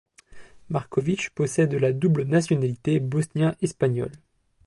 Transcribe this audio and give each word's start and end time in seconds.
Marković 0.69 1.29
possède 1.29 1.75
la 1.75 1.93
double 1.93 2.23
nationalité 2.23 2.99
bosnien-espagnole. 2.99 4.13